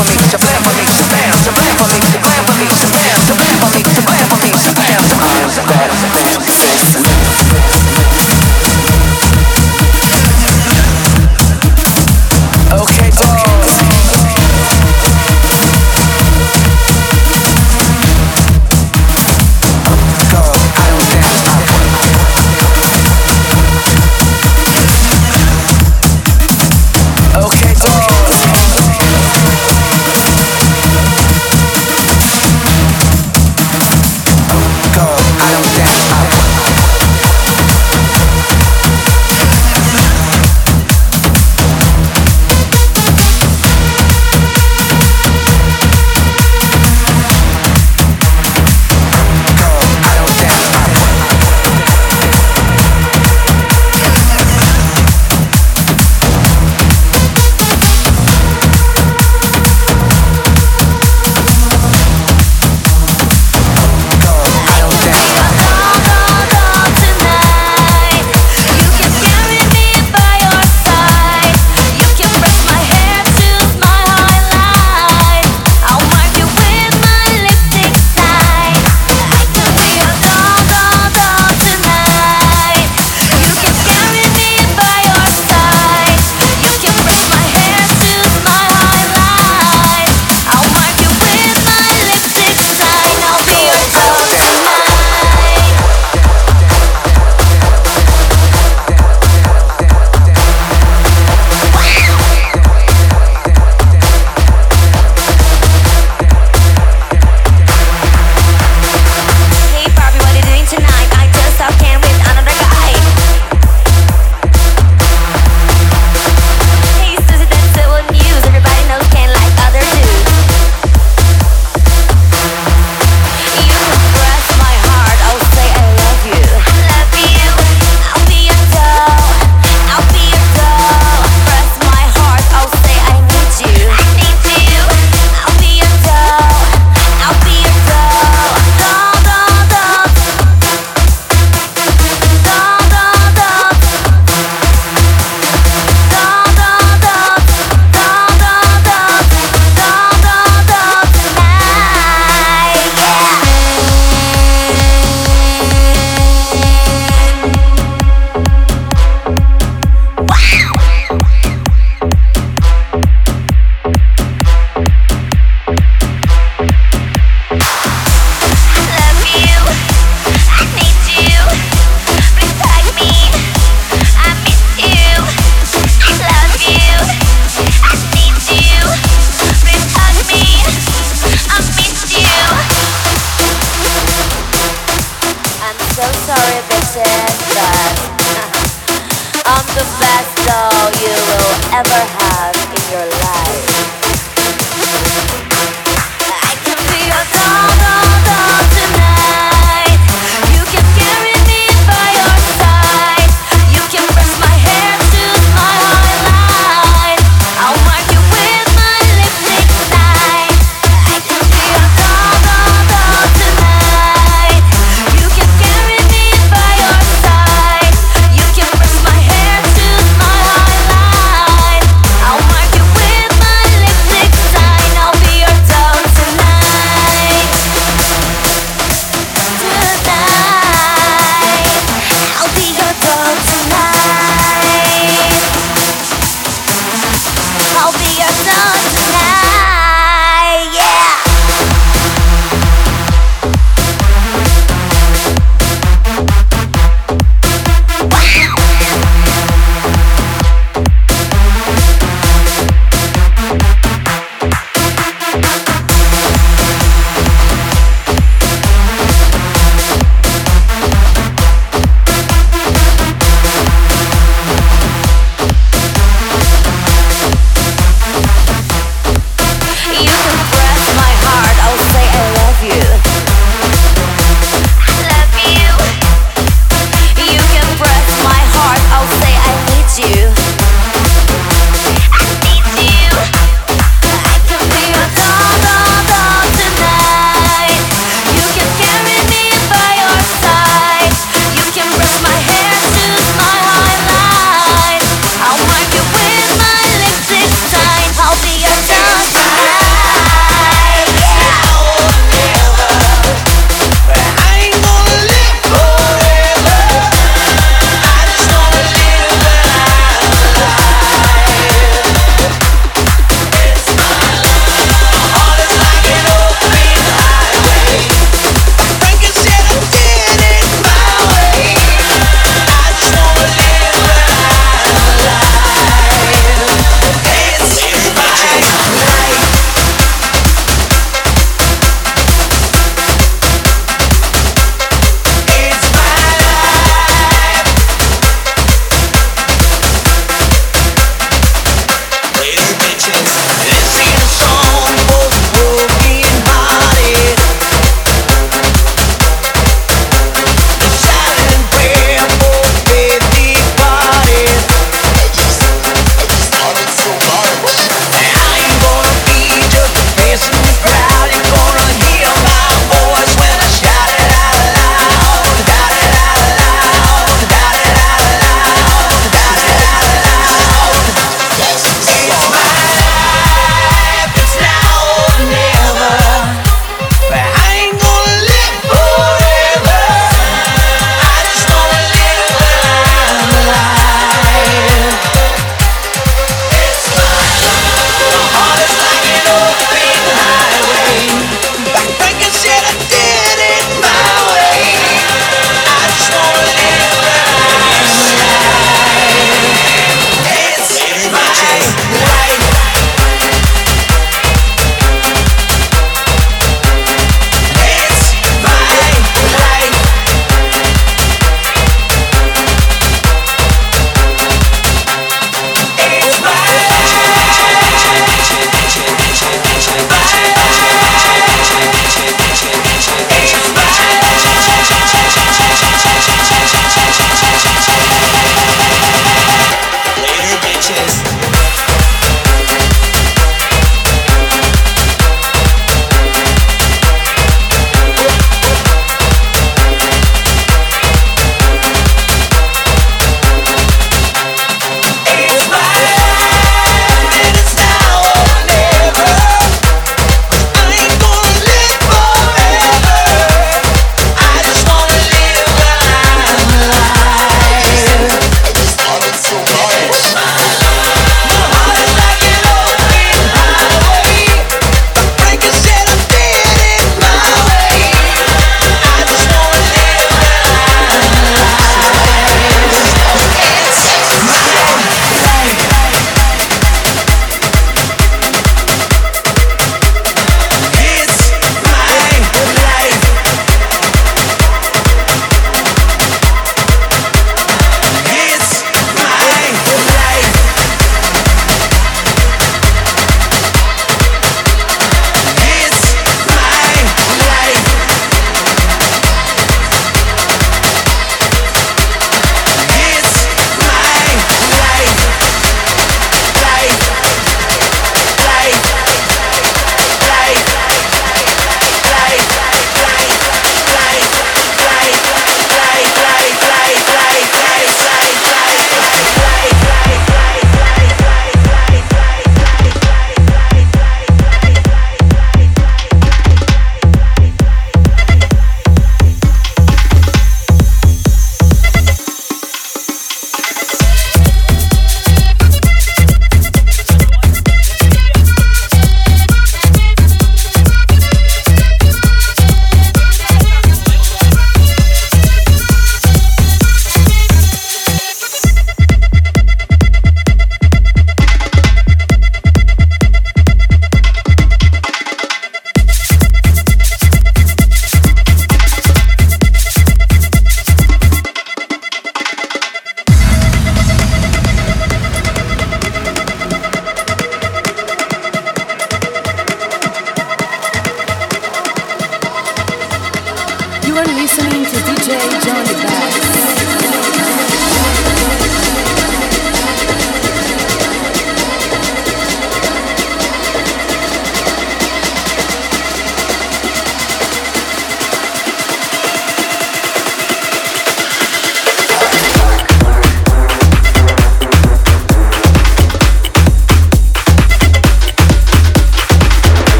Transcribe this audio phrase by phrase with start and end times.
[0.00, 0.39] I'll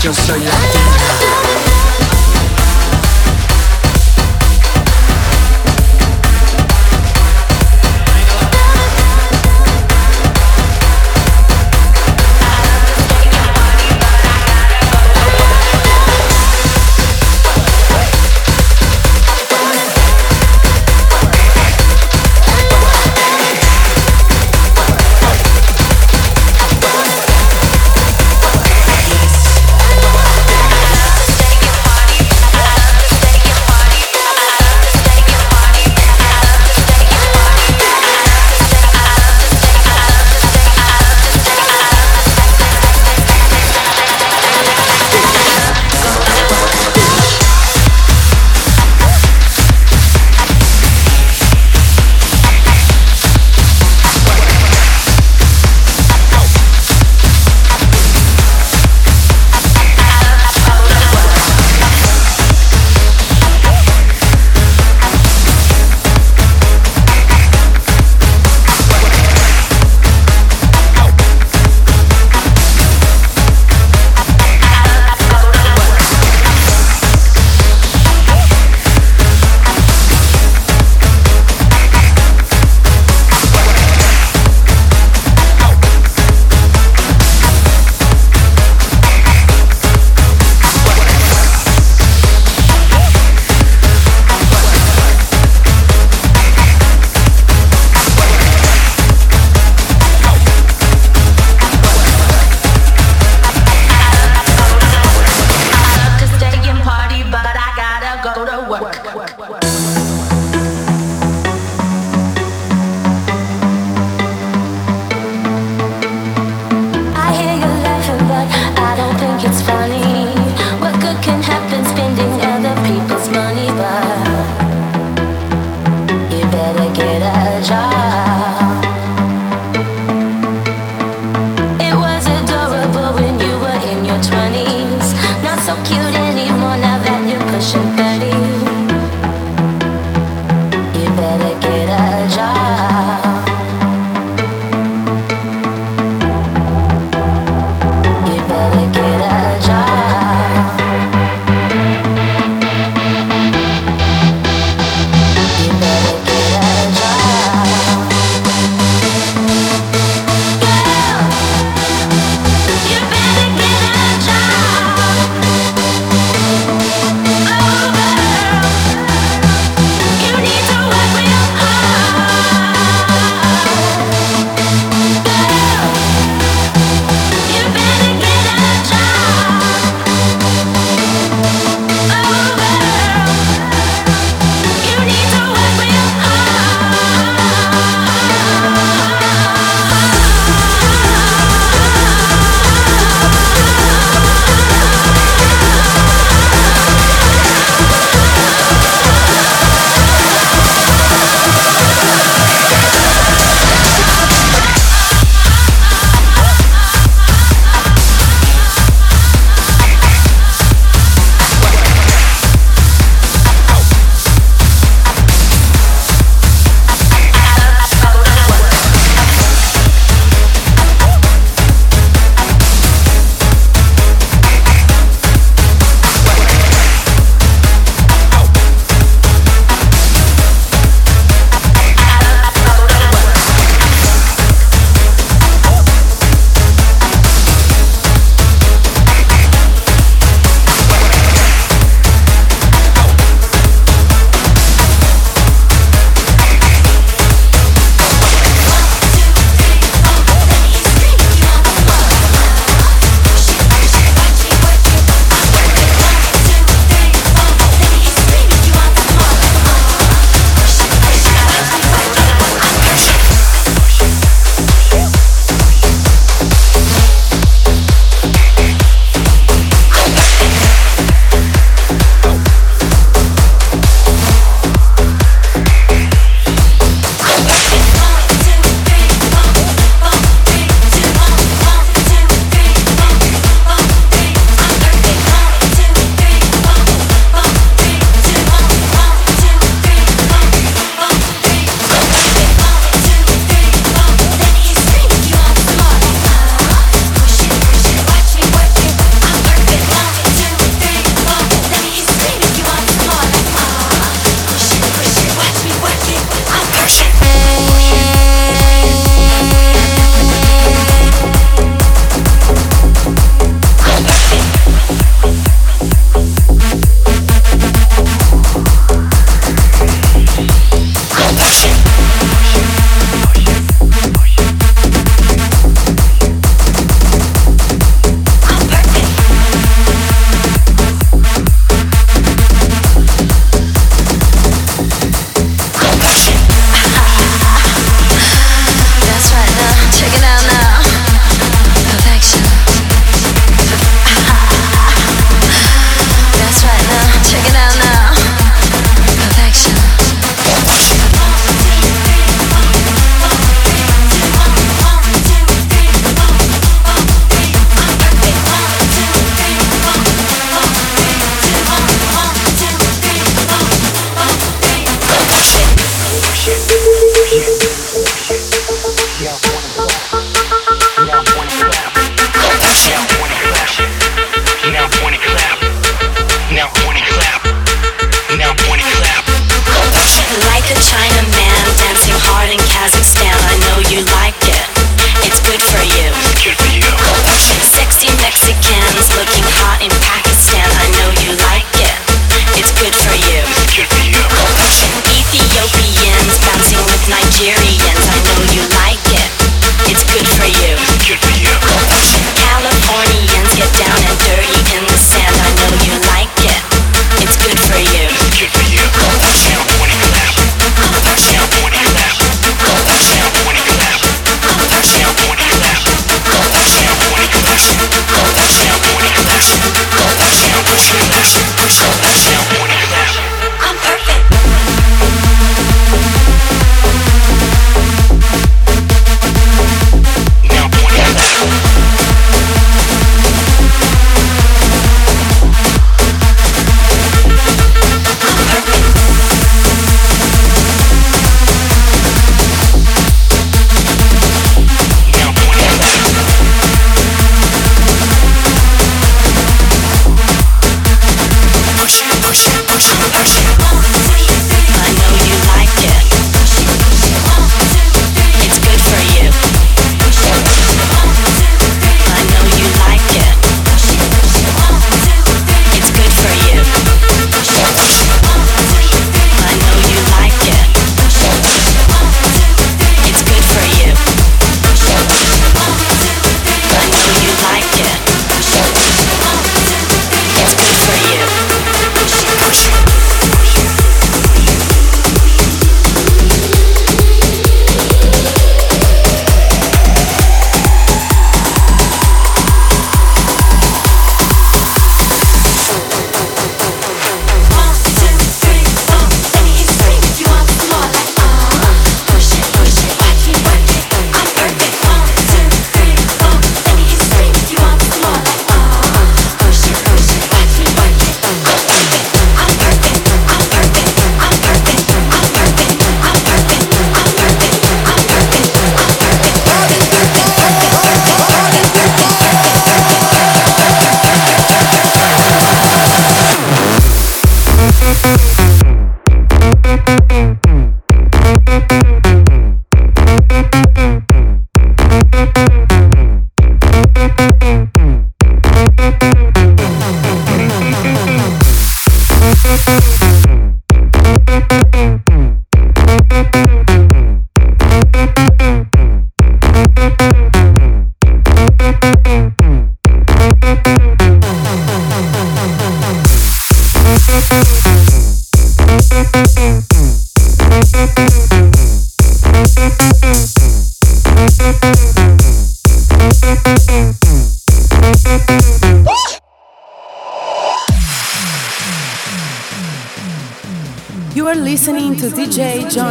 [0.00, 0.87] just so you have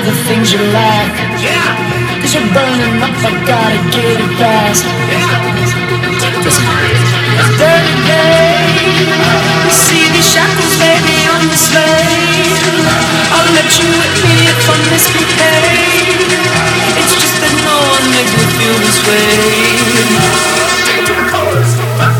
[0.00, 1.12] All the things you like.
[2.20, 4.84] Cause you're burning up, I gotta get it fast.
[7.60, 11.16] Dirty babe, see these shackles, baby,
[11.52, 12.60] the slave.
[13.34, 16.32] I'll let you with me if I misbehave.
[17.00, 20.69] It's just that no one makes me feel this way.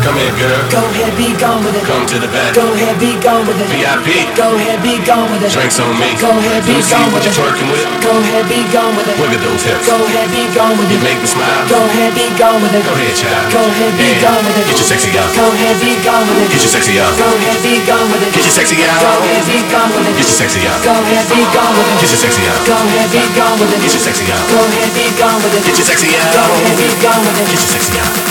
[0.01, 0.61] Come here, girl.
[0.73, 1.85] Go ahead, be gone with it.
[1.85, 2.57] Come to the back.
[2.57, 3.69] Go ahead, be gone with it.
[3.69, 4.25] VIP.
[4.33, 5.53] Go ahead, be gone with it.
[5.53, 6.09] Drinks on me.
[6.17, 7.37] Go ahead, be Let me see gone what with it.
[7.37, 7.85] twerking with.
[8.01, 9.15] Go ahead, be gone with it.
[9.21, 9.85] Look at those hips.
[9.85, 11.05] Go ahead, be gone with You it.
[11.05, 11.61] make me smile.
[11.69, 12.81] Go ahead, be gone with it.
[12.81, 13.45] Go ahead, child.
[13.53, 14.65] Go ahead, be gone with it.
[14.73, 15.29] Get your sexy out.
[15.37, 16.49] Go ahead, be gone with it.
[16.49, 17.13] Get your sexy out.
[17.21, 18.31] Go ahead, be gone with it.
[18.33, 18.97] Get your sexy out.
[19.05, 20.17] Go ahead, be gone with it.
[20.17, 20.79] Get your sexy out.
[20.81, 21.97] Go ahead, be gone with it.
[22.01, 22.59] Get your sexy out.
[22.65, 23.81] Go ahead, be gone with it.
[23.85, 24.41] Get your sexy out.
[24.49, 25.61] Go ahead, be gone with it.
[25.61, 26.33] Get your sexy out.
[26.33, 27.45] Go ahead, be gone with it.
[27.53, 28.30] Get your sexy out.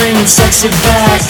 [0.00, 1.20] Bringing sexy back.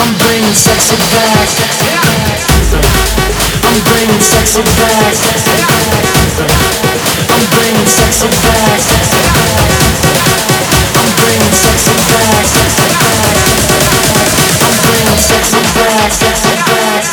[0.00, 1.48] I'm bringing sexy back.
[3.68, 5.16] I'm bringing sexy back.
[7.28, 8.80] I'm bringing sexy back.
[10.96, 12.48] I'm bringing sexy back.
[14.64, 16.06] I'm bringing sexy back.
[16.96, 17.05] I'm